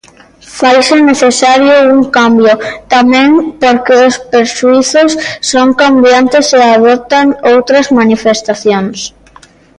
[0.57, 2.53] Faise necesario un cambio,
[2.93, 3.29] tamén,
[3.61, 5.11] porque os prexuízos
[5.51, 8.97] son cambiantes e adoptan outras manifestacións.